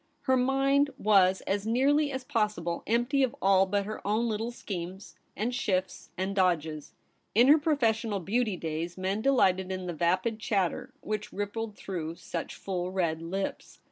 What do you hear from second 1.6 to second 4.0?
nearly as possible empty of all but